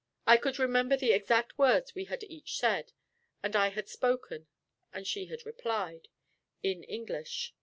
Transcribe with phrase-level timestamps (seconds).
[0.25, 2.91] I could remember the exact words we had each said;
[3.43, 4.47] and I had spoken,
[4.91, 6.07] and she had replied,
[6.63, 7.53] in English.